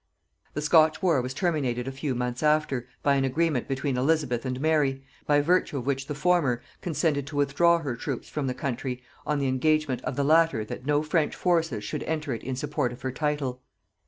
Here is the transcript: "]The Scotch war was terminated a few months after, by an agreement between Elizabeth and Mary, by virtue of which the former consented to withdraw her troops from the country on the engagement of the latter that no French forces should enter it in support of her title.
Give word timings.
"]The 0.55 0.63
Scotch 0.63 1.03
war 1.03 1.21
was 1.21 1.31
terminated 1.31 1.87
a 1.87 1.91
few 1.91 2.15
months 2.15 2.41
after, 2.41 2.87
by 3.03 3.13
an 3.13 3.23
agreement 3.23 3.67
between 3.67 3.97
Elizabeth 3.97 4.47
and 4.47 4.59
Mary, 4.59 5.03
by 5.27 5.41
virtue 5.41 5.77
of 5.77 5.85
which 5.85 6.07
the 6.07 6.15
former 6.15 6.63
consented 6.81 7.27
to 7.27 7.35
withdraw 7.35 7.77
her 7.77 7.95
troops 7.95 8.27
from 8.27 8.47
the 8.47 8.55
country 8.55 9.03
on 9.27 9.37
the 9.37 9.47
engagement 9.47 10.01
of 10.03 10.15
the 10.15 10.25
latter 10.25 10.65
that 10.65 10.87
no 10.87 11.03
French 11.03 11.35
forces 11.35 11.83
should 11.83 12.01
enter 12.05 12.33
it 12.33 12.41
in 12.41 12.55
support 12.55 12.91
of 12.91 13.03
her 13.03 13.11
title. 13.11 13.61